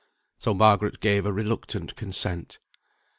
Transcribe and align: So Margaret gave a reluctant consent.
So 0.39 0.55
Margaret 0.55 0.99
gave 0.99 1.27
a 1.27 1.31
reluctant 1.31 1.95
consent. 1.95 2.57